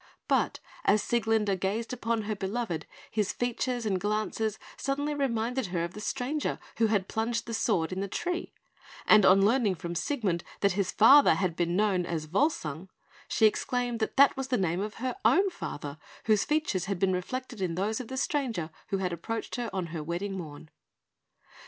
[0.27, 5.93] But as Sieglinde gazed upon her beloved, his features and glances suddenly reminded her of
[5.93, 8.51] the stranger who had plunged the sword in the tree;
[9.05, 12.89] and on learning from Siegmund that his father had been known as Volsung,
[13.27, 17.13] she exclaimed that that was the name of her own father, whose features had been
[17.13, 20.71] reflected in those of the stranger who had appeared on her wedding morn.